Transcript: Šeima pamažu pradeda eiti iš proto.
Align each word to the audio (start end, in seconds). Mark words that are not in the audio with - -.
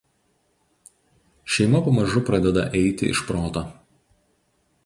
Šeima 1.57 1.83
pamažu 1.89 2.23
pradeda 2.31 2.65
eiti 2.83 3.11
iš 3.15 3.25
proto. 3.29 3.67